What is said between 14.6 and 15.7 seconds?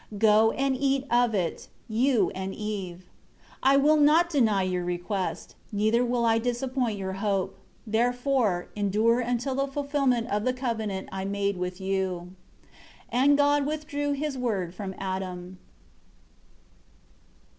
from Adam.